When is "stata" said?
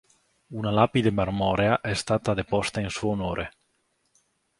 1.93-2.33